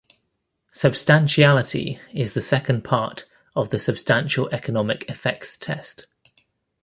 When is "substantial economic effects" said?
3.79-5.59